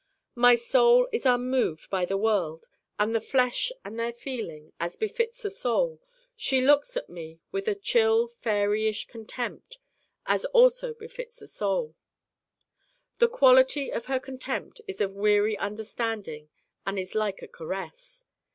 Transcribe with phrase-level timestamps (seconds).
[0.33, 2.67] My Soul is unmoved by the world
[2.97, 5.99] and the flesh and their feeling, as befits a Soul.
[6.35, 9.77] She looks on me with a chill faëry ish contempt,
[10.25, 11.93] as also befits a Soul.
[13.19, 16.49] The quality of her contempt is of weary understanding
[16.83, 18.25] and is like a caress.